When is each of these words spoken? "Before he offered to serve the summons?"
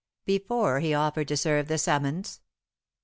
"Before 0.25 0.79
he 0.79 0.95
offered 0.95 1.27
to 1.27 1.37
serve 1.37 1.67
the 1.67 1.77
summons?" 1.77 2.41